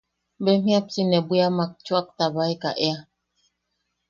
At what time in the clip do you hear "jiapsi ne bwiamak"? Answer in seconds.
0.67-1.71